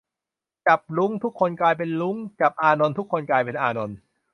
[0.67, 3.97] "จับรุ้ง ทุกคนกลายเป็นรุ้ง จับอานนท์ ทุกคนกลายเป็นอานนท์"